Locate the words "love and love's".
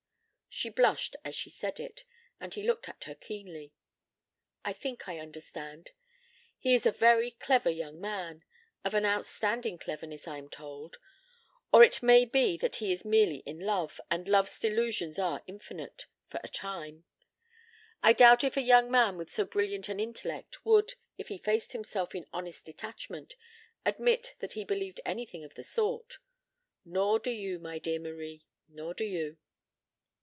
13.61-14.59